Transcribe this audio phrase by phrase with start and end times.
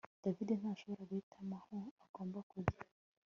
[0.23, 2.79] David ntashobora guhitamo aho agomba kujya